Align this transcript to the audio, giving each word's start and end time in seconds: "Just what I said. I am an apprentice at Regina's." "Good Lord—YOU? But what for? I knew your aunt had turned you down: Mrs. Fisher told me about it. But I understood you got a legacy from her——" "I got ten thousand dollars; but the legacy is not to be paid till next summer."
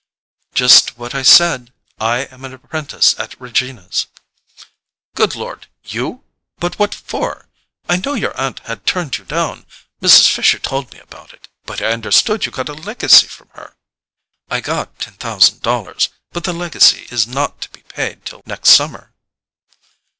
"Just 0.55 0.97
what 0.97 1.13
I 1.13 1.21
said. 1.21 1.71
I 1.99 2.21
am 2.31 2.43
an 2.43 2.55
apprentice 2.55 3.13
at 3.19 3.39
Regina's." 3.39 4.07
"Good 5.13 5.35
Lord—YOU? 5.35 6.23
But 6.57 6.79
what 6.79 6.95
for? 6.95 7.47
I 7.87 7.97
knew 7.97 8.15
your 8.15 8.35
aunt 8.35 8.61
had 8.61 8.87
turned 8.87 9.19
you 9.19 9.25
down: 9.25 9.67
Mrs. 10.01 10.27
Fisher 10.27 10.57
told 10.57 10.91
me 10.91 10.97
about 10.97 11.33
it. 11.33 11.49
But 11.67 11.83
I 11.83 11.91
understood 11.91 12.47
you 12.47 12.51
got 12.51 12.67
a 12.67 12.73
legacy 12.73 13.27
from 13.27 13.49
her——" 13.49 13.75
"I 14.49 14.59
got 14.59 14.97
ten 14.99 15.13
thousand 15.17 15.61
dollars; 15.61 16.09
but 16.31 16.45
the 16.45 16.51
legacy 16.53 17.05
is 17.11 17.27
not 17.27 17.61
to 17.61 17.69
be 17.69 17.83
paid 17.83 18.25
till 18.25 18.41
next 18.47 18.69
summer." 18.71 19.13